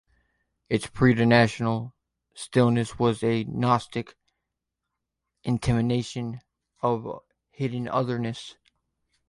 Its 0.67 0.87
preternatural 0.87 1.93
stillness 2.33 2.97
was 2.97 3.21
a 3.21 3.43
gnostic 3.43 4.15
intimation 5.43 6.41
of 6.81 7.05
a 7.05 7.19
hidden 7.51 7.87
otherness. 7.87 8.55